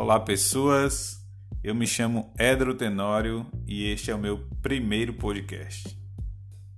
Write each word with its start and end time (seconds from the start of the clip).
Olá, 0.00 0.20
pessoas. 0.20 1.26
Eu 1.60 1.74
me 1.74 1.84
chamo 1.84 2.32
Edro 2.38 2.72
Tenório 2.72 3.44
e 3.66 3.90
este 3.90 4.12
é 4.12 4.14
o 4.14 4.18
meu 4.18 4.46
primeiro 4.62 5.12
podcast. 5.14 5.98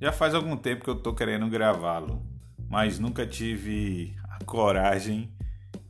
Já 0.00 0.11
faz 0.11 0.35
algum 0.35 0.57
tempo 0.57 0.82
que 0.82 0.89
eu 0.89 0.95
tô 0.95 1.14
querendo 1.14 1.46
gravá-lo, 1.46 2.27
mas 2.67 2.98
nunca 2.98 3.27
tive 3.27 4.16
a 4.25 4.43
coragem 4.46 5.30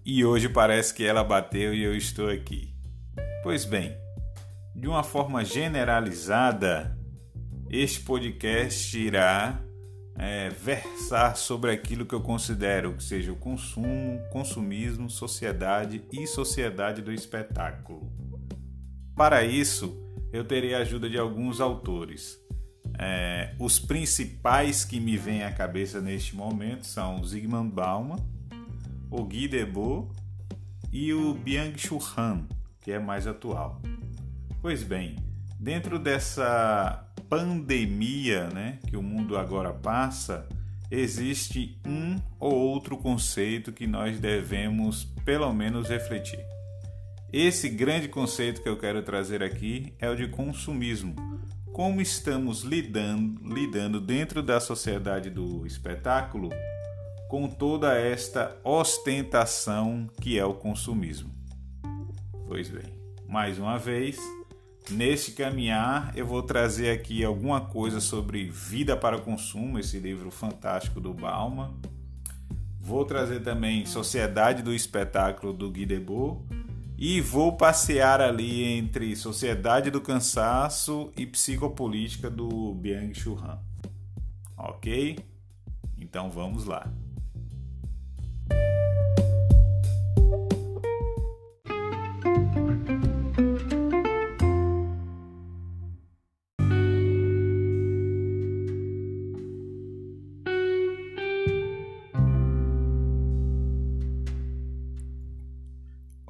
e 0.05 0.25
hoje 0.25 0.49
parece 0.49 0.93
que 0.93 1.05
ela 1.05 1.23
bateu 1.23 1.73
e 1.73 1.85
eu 1.85 1.95
estou 1.97 2.29
aqui. 2.29 2.75
Pois 3.45 3.65
bem, 3.65 3.97
de 4.75 4.89
uma 4.89 5.05
forma 5.05 5.45
generalizada, 5.45 6.99
este 7.71 8.01
podcast 8.01 8.99
irá 8.99 9.57
é, 10.21 10.51
versar 10.51 11.35
sobre 11.35 11.71
aquilo 11.71 12.05
que 12.05 12.15
eu 12.15 12.21
considero 12.21 12.93
que 12.93 13.03
seja 13.03 13.33
o 13.33 13.37
consumo, 13.37 14.21
consumismo, 14.31 15.09
sociedade 15.09 16.05
e 16.13 16.27
sociedade 16.27 17.01
do 17.01 17.11
espetáculo. 17.11 18.13
Para 19.17 19.43
isso, 19.43 19.99
eu 20.31 20.45
terei 20.45 20.75
a 20.75 20.81
ajuda 20.81 21.09
de 21.09 21.17
alguns 21.17 21.59
autores. 21.59 22.39
É, 22.99 23.55
os 23.59 23.79
principais 23.79 24.85
que 24.85 25.01
me 25.01 25.17
vêm 25.17 25.43
à 25.43 25.51
cabeça 25.51 26.03
neste 26.03 26.37
momento 26.37 26.85
são 26.85 27.25
Zygmunt 27.25 27.73
Bauman, 27.73 28.19
o 29.11 29.25
Guy 29.25 29.49
Debord 29.49 30.15
e 30.93 31.15
o 31.15 31.33
Byung-Chul 31.33 32.03
Han, 32.19 32.47
que 32.83 32.93
é 32.93 32.99
mais 32.99 33.27
atual. 33.27 33.81
Pois 34.61 34.83
bem, 34.83 35.17
dentro 35.61 35.99
dessa 35.99 37.07
pandemia 37.29 38.49
né, 38.49 38.79
que 38.89 38.97
o 38.97 39.03
mundo 39.03 39.37
agora 39.37 39.73
passa, 39.73 40.49
existe 40.91 41.79
um 41.87 42.19
ou 42.39 42.53
outro 42.55 42.97
conceito 42.97 43.71
que 43.71 43.87
nós 43.87 44.19
devemos 44.19 45.05
pelo 45.23 45.53
menos 45.53 45.89
refletir. 45.89 46.41
Esse 47.31 47.69
grande 47.69 48.09
conceito 48.09 48.63
que 48.63 48.69
eu 48.69 48.79
quero 48.79 49.03
trazer 49.03 49.43
aqui 49.43 49.95
é 50.01 50.09
o 50.09 50.17
de 50.17 50.27
consumismo. 50.29 51.15
Como 51.73 52.01
estamos 52.01 52.63
lidando, 52.63 53.55
lidando 53.55 54.01
dentro 54.01 54.43
da 54.43 54.59
sociedade 54.59 55.31
do 55.31 55.65
espetáculo 55.67 56.49
com 57.29 57.47
toda 57.47 57.97
esta 57.97 58.59
ostentação 58.65 60.09
que 60.21 60.37
é 60.37 60.45
o 60.45 60.55
consumismo. 60.55 61.31
Pois 62.49 62.69
bem, 62.69 62.93
mais 63.29 63.57
uma 63.61 63.79
vez, 63.79 64.19
Neste 64.89 65.33
caminhar, 65.33 66.13
eu 66.17 66.27
vou 66.27 66.43
trazer 66.43 66.91
aqui 66.91 67.25
alguma 67.25 67.61
coisa 67.61 68.01
sobre 68.01 68.49
Vida 68.49 68.97
para 68.97 69.17
o 69.17 69.23
Consumo, 69.23 69.79
esse 69.79 69.99
livro 69.99 70.31
fantástico 70.31 71.01
do 71.01 71.13
Bauman. 71.13 71.75
Vou 72.81 73.05
trazer 73.05 73.41
também 73.41 73.85
Sociedade 73.85 74.63
do 74.63 74.73
Espetáculo 74.73 75.53
do 75.53 75.71
Guy 75.71 75.87
Debord 75.87 76.43
e 76.99 77.21
vou 77.21 77.57
passear 77.57 78.21
ali 78.21 78.65
entre 78.65 79.15
Sociedade 79.15 79.91
do 79.91 80.01
Cansaço 80.01 81.13
e 81.17 81.25
Psicopolítica 81.25 82.29
do 82.29 82.75
Byung-Chul 82.75 83.39
Han. 83.39 83.59
Ok? 84.57 85.19
Então 85.99 86.31
vamos 86.31 86.65
lá. 86.65 86.93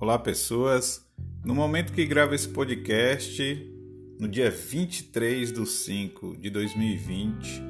Olá, 0.00 0.18
pessoas. 0.18 1.06
No 1.44 1.54
momento 1.54 1.92
que 1.92 2.04
gravo 2.06 2.34
esse 2.34 2.48
podcast, 2.48 3.70
no 4.18 4.26
dia 4.26 4.50
23 4.50 5.52
de 5.52 5.66
5 5.66 6.38
de 6.38 6.48
2020, 6.48 7.62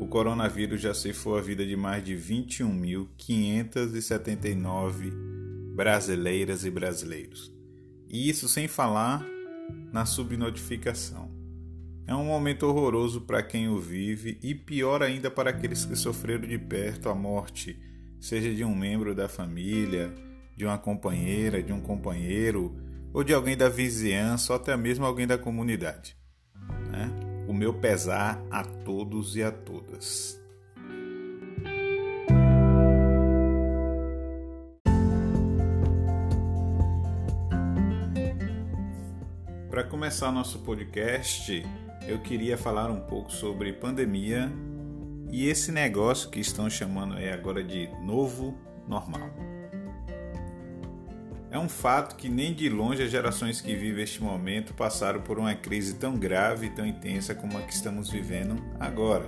o 0.00 0.06
coronavírus 0.06 0.80
já 0.80 0.94
ceifou 0.94 1.36
a 1.36 1.42
vida 1.42 1.66
de 1.66 1.76
mais 1.76 2.02
de 2.02 2.14
21.579 2.14 5.12
brasileiras 5.74 6.64
e 6.64 6.70
brasileiros. 6.70 7.52
E 8.08 8.30
isso 8.30 8.48
sem 8.48 8.66
falar 8.66 9.22
na 9.92 10.06
subnotificação. 10.06 11.30
É 12.06 12.14
um 12.14 12.24
momento 12.24 12.62
horroroso 12.62 13.20
para 13.20 13.42
quem 13.42 13.68
o 13.68 13.78
vive 13.78 14.38
e 14.42 14.54
pior 14.54 15.02
ainda 15.02 15.30
para 15.30 15.50
aqueles 15.50 15.84
que 15.84 15.94
sofreram 15.94 16.48
de 16.48 16.58
perto 16.58 17.10
a 17.10 17.14
morte, 17.14 17.78
seja 18.18 18.54
de 18.54 18.64
um 18.64 18.74
membro 18.74 19.14
da 19.14 19.28
família, 19.28 20.10
de 20.56 20.64
uma 20.64 20.78
companheira, 20.78 21.62
de 21.62 21.72
um 21.72 21.80
companheiro 21.80 22.74
ou 23.12 23.22
de 23.22 23.34
alguém 23.34 23.56
da 23.56 23.68
vizinhança 23.68 24.52
ou 24.52 24.58
até 24.58 24.76
mesmo 24.76 25.04
alguém 25.04 25.26
da 25.26 25.36
comunidade. 25.36 26.16
Né? 26.90 27.10
O 27.46 27.52
meu 27.52 27.74
pesar 27.74 28.42
a 28.50 28.64
todos 28.64 29.36
e 29.36 29.42
a 29.42 29.52
todas. 29.52 30.40
Para 39.70 39.84
começar 39.84 40.32
nosso 40.32 40.60
podcast, 40.60 41.62
eu 42.08 42.18
queria 42.20 42.56
falar 42.56 42.90
um 42.90 43.00
pouco 43.00 43.30
sobre 43.30 43.74
pandemia 43.74 44.50
e 45.30 45.48
esse 45.48 45.70
negócio 45.70 46.30
que 46.30 46.40
estão 46.40 46.70
chamando 46.70 47.14
aí 47.14 47.28
agora 47.28 47.62
de 47.62 47.86
novo 48.02 48.58
normal. 48.88 49.30
É 51.56 51.58
um 51.58 51.70
fato 51.70 52.16
que 52.16 52.28
nem 52.28 52.52
de 52.52 52.68
longe 52.68 53.02
as 53.02 53.10
gerações 53.10 53.62
que 53.62 53.74
vivem 53.74 54.04
este 54.04 54.22
momento 54.22 54.74
passaram 54.74 55.22
por 55.22 55.38
uma 55.38 55.54
crise 55.54 55.94
tão 55.94 56.14
grave 56.14 56.66
e 56.66 56.70
tão 56.70 56.84
intensa 56.84 57.34
como 57.34 57.56
a 57.56 57.62
que 57.62 57.72
estamos 57.72 58.10
vivendo 58.10 58.62
agora. 58.78 59.24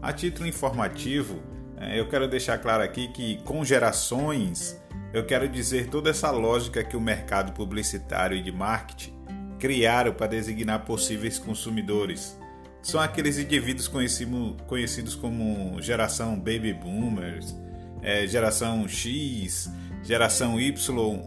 A 0.00 0.10
título 0.10 0.48
informativo, 0.48 1.42
é, 1.76 2.00
eu 2.00 2.08
quero 2.08 2.26
deixar 2.26 2.56
claro 2.56 2.82
aqui 2.82 3.08
que 3.08 3.36
com 3.42 3.62
gerações 3.62 4.80
eu 5.12 5.26
quero 5.26 5.46
dizer 5.50 5.90
toda 5.90 6.08
essa 6.08 6.30
lógica 6.30 6.82
que 6.82 6.96
o 6.96 7.00
mercado 7.00 7.52
publicitário 7.52 8.34
e 8.34 8.42
de 8.42 8.50
marketing 8.50 9.12
criaram 9.58 10.14
para 10.14 10.28
designar 10.28 10.86
possíveis 10.86 11.38
consumidores. 11.38 12.38
São 12.80 12.98
aqueles 12.98 13.36
indivíduos 13.36 13.86
conhecidos 13.86 15.14
como 15.14 15.76
geração 15.82 16.38
baby 16.38 16.72
boomers, 16.72 17.54
é, 18.00 18.26
geração 18.26 18.88
X, 18.88 19.70
geração 20.02 20.60
Y 20.60 20.74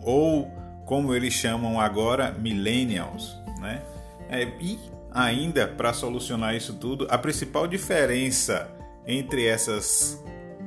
ou 0.04 0.52
como 0.86 1.14
eles 1.16 1.34
chamam 1.34 1.80
agora 1.80 2.32
millennials, 2.32 3.36
né? 3.60 3.82
É, 4.30 4.48
e 4.60 4.80
ainda 5.12 5.68
para 5.68 5.94
solucionar 5.94 6.56
isso 6.56 6.74
tudo, 6.74 7.08
a 7.10 7.18
principal 7.18 7.68
diferença 7.68 8.70
entre 9.08 9.46
essas 9.46 10.24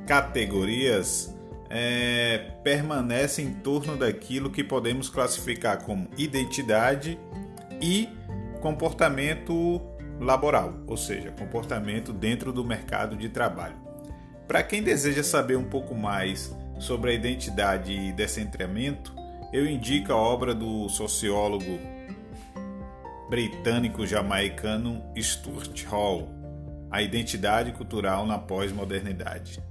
categorias 0.06 1.34
é, 1.68 2.52
permanece 2.64 3.42
em 3.42 3.52
torno 3.52 3.96
daquilo 3.96 4.50
que 4.50 4.64
podemos 4.64 5.10
classificar 5.10 5.84
como 5.84 6.08
identidade 6.16 7.18
e 7.80 8.08
comportamento 8.60 9.80
laboral, 10.18 10.74
ou 10.86 10.96
seja, 10.96 11.30
comportamento 11.32 12.12
dentro 12.12 12.52
do 12.52 12.64
mercado 12.64 13.16
de 13.16 13.28
trabalho. 13.28 13.76
Para 14.46 14.62
quem 14.62 14.82
deseja 14.82 15.22
saber 15.22 15.56
um 15.56 15.64
pouco 15.64 15.94
mais 15.94 16.56
sobre 16.78 17.10
a 17.10 17.14
identidade 17.14 17.92
e 17.92 18.12
descentramento, 18.12 19.14
eu 19.52 19.66
indico 19.66 20.12
a 20.12 20.16
obra 20.16 20.54
do 20.54 20.88
sociólogo 20.88 21.78
britânico-jamaicano 23.28 25.02
Stuart 25.16 25.84
Hall, 25.84 26.28
A 26.90 27.02
Identidade 27.02 27.72
Cultural 27.72 28.24
na 28.26 28.38
Pós-Modernidade. 28.38 29.62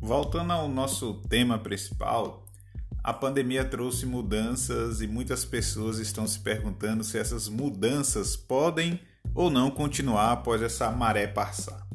Voltando 0.00 0.52
ao 0.52 0.68
nosso 0.68 1.14
tema 1.28 1.58
principal, 1.58 2.45
a 3.06 3.12
pandemia 3.12 3.64
trouxe 3.64 4.04
mudanças 4.04 5.00
e 5.00 5.06
muitas 5.06 5.44
pessoas 5.44 6.00
estão 6.00 6.26
se 6.26 6.40
perguntando 6.40 7.04
se 7.04 7.16
essas 7.16 7.48
mudanças 7.48 8.34
podem 8.34 8.98
ou 9.32 9.48
não 9.48 9.70
continuar 9.70 10.32
após 10.32 10.60
essa 10.60 10.90
maré 10.90 11.28
passar. 11.28 11.86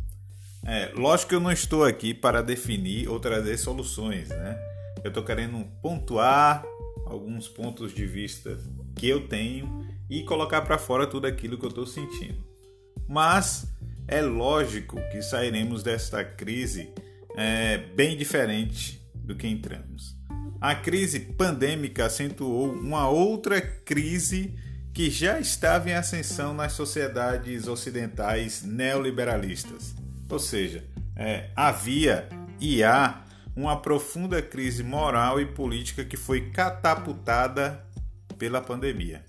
É, 0.66 0.90
lógico 0.96 1.28
que 1.28 1.36
eu 1.36 1.42
não 1.42 1.52
estou 1.52 1.84
aqui 1.84 2.14
para 2.14 2.42
definir 2.42 3.10
ou 3.10 3.20
trazer 3.20 3.58
soluções, 3.58 4.30
né? 4.30 4.58
Eu 5.04 5.10
estou 5.10 5.22
querendo 5.22 5.66
pontuar 5.82 6.64
alguns 7.06 7.50
pontos 7.50 7.94
de 7.94 8.06
vista 8.06 8.58
que 8.96 9.10
eu 9.10 9.28
tenho 9.28 9.86
e 10.10 10.24
colocar 10.24 10.62
para 10.62 10.78
fora 10.78 11.06
tudo 11.06 11.28
aquilo 11.28 11.58
que 11.58 11.66
eu 11.66 11.70
estou 11.72 11.86
sentindo. 11.86 12.42
Mas 13.06 13.68
é 14.08 14.22
lógico 14.22 14.96
que 15.12 15.22
sairemos 15.22 15.84
desta 15.84 16.24
crise 16.24 16.90
é, 17.36 17.80
bem 17.80 18.16
diferente 18.16 19.06
do 19.14 19.36
que 19.36 19.46
entramos. 19.46 20.21
A 20.62 20.76
crise 20.76 21.20
pandêmica 21.20 22.06
acentuou 22.06 22.72
uma 22.72 23.10
outra 23.10 23.60
crise 23.60 24.54
que 24.94 25.10
já 25.10 25.40
estava 25.40 25.90
em 25.90 25.94
ascensão 25.94 26.54
nas 26.54 26.74
sociedades 26.74 27.68
ocidentais 27.68 28.62
neoliberalistas. 28.62 29.96
Ou 30.30 30.38
seja, 30.38 30.84
é, 31.16 31.50
havia 31.56 32.30
e 32.60 32.84
há 32.84 33.24
uma 33.56 33.82
profunda 33.82 34.40
crise 34.40 34.84
moral 34.84 35.42
e 35.42 35.48
política 35.48 36.06
que 36.06 36.16
foi 36.16 36.52
catapultada 36.52 37.84
pela 38.38 38.62
pandemia. 38.62 39.26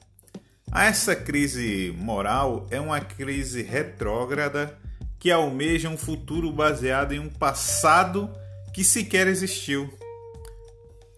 Essa 0.70 1.17
crise 1.17 1.94
moral 1.96 2.67
é 2.70 2.79
uma 2.79 3.00
crise 3.00 3.62
retrógrada 3.62 4.79
que 5.19 5.31
almeja 5.31 5.88
um 5.88 5.96
futuro 5.96 6.52
baseado 6.52 7.12
em 7.12 7.19
um 7.19 7.31
passado 7.31 8.31
que 8.75 8.84
sequer 8.84 9.26
existiu. 9.26 9.90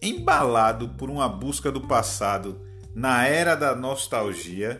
Embalado 0.04 0.90
por 0.90 1.08
uma 1.08 1.26
busca 1.26 1.72
do 1.72 1.80
passado 1.80 2.60
na 2.94 3.26
era 3.26 3.54
da 3.54 3.74
nostalgia, 3.74 4.78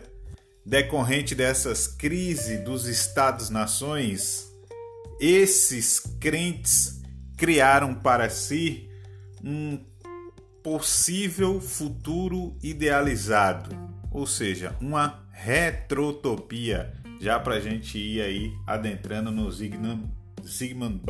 decorrente 0.63 1.33
dessas 1.33 1.87
crises 1.87 2.63
dos 2.63 2.85
Estados-nações, 2.85 4.47
esses 5.19 5.99
crentes 6.19 7.01
criaram 7.35 7.95
para 7.95 8.29
si 8.29 8.87
um 9.43 9.83
possível 10.61 11.59
futuro 11.59 12.55
idealizado, 12.61 13.75
ou 14.11 14.27
seja, 14.27 14.75
uma 14.79 15.27
retrotopia, 15.31 16.93
já 17.19 17.39
para 17.39 17.55
a 17.55 17.59
gente 17.59 17.97
ir 17.97 18.21
aí 18.21 18.53
adentrando 18.67 19.31
no 19.31 19.51
Zygmunt, 19.51 20.07
Zygmunt 20.45 21.01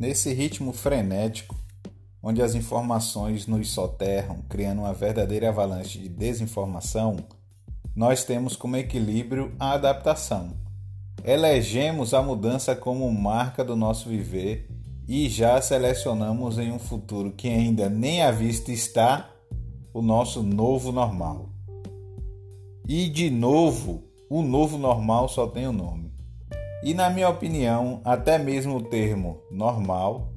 Nesse 0.00 0.32
ritmo 0.32 0.72
frenético, 0.72 1.54
onde 2.22 2.40
as 2.40 2.54
informações 2.54 3.46
nos 3.46 3.70
soterram, 3.70 4.38
criando 4.48 4.78
uma 4.78 4.94
verdadeira 4.94 5.50
avalanche 5.50 5.98
de 5.98 6.08
desinformação, 6.08 7.18
nós 7.94 8.24
temos 8.24 8.56
como 8.56 8.78
equilíbrio 8.78 9.54
a 9.60 9.72
adaptação. 9.72 10.52
Elegemos 11.22 12.14
a 12.14 12.22
mudança 12.22 12.74
como 12.74 13.12
marca 13.12 13.62
do 13.62 13.76
nosso 13.76 14.08
viver 14.08 14.70
e 15.06 15.28
já 15.28 15.60
selecionamos 15.60 16.58
em 16.58 16.72
um 16.72 16.78
futuro 16.78 17.32
que 17.32 17.48
ainda 17.48 17.90
nem 17.90 18.22
à 18.22 18.30
vista 18.30 18.72
está 18.72 19.30
o 19.92 20.00
nosso 20.00 20.42
novo 20.42 20.92
normal. 20.92 21.50
E 22.88 23.06
de 23.06 23.28
novo, 23.28 24.02
o 24.30 24.40
novo 24.40 24.78
normal 24.78 25.28
só 25.28 25.46
tem 25.46 25.66
o 25.66 25.70
um 25.70 25.74
nome. 25.74 25.99
E 26.82 26.94
na 26.94 27.10
minha 27.10 27.28
opinião, 27.28 28.00
até 28.04 28.38
mesmo 28.38 28.76
o 28.76 28.82
termo 28.82 29.42
normal 29.50 30.32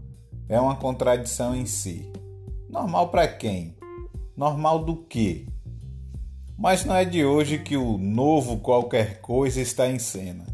é 0.50 0.60
uma 0.60 0.76
contradição 0.76 1.56
em 1.56 1.66
si. 1.66 2.12
Normal 2.70 3.10
para 3.10 3.28
quem? 3.28 3.78
Normal 4.36 4.84
do 4.84 4.98
quê? 4.98 5.48
Mas 6.58 6.84
não 6.84 6.96
é 6.96 7.06
de 7.06 7.24
hoje 7.24 7.60
que 7.60 7.78
o 7.78 7.98
novo 7.98 8.58
qualquer 8.58 9.22
coisa 9.22 9.62
está 9.62 9.88
em 9.90 10.00
cena. 10.00 10.46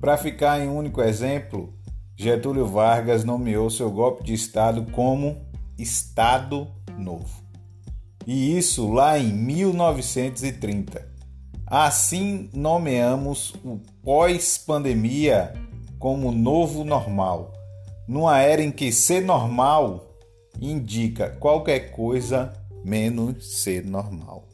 Para 0.00 0.18
ficar 0.18 0.60
em 0.60 0.68
único 0.68 1.00
exemplo, 1.00 1.72
Getúlio 2.14 2.66
Vargas 2.66 3.24
nomeou 3.24 3.70
seu 3.70 3.90
golpe 3.90 4.22
de 4.22 4.34
Estado 4.34 4.84
como 4.92 5.36
Estado 5.78 6.68
Novo. 6.98 7.42
E 8.26 8.56
isso 8.56 8.90
lá 8.92 9.18
em 9.18 9.32
1930. 9.32 11.08
Assim 11.66 12.48
nomeamos 12.52 13.54
o 13.64 13.80
pós-pandemia 14.06 15.52
como 15.98 16.30
novo 16.30 16.84
normal, 16.84 17.52
numa 18.06 18.38
era 18.38 18.62
em 18.62 18.70
que 18.70 18.92
ser 18.92 19.20
normal 19.20 20.16
indica 20.60 21.30
qualquer 21.40 21.90
coisa 21.90 22.52
menos 22.84 23.62
ser 23.62 23.84
normal. 23.84 24.44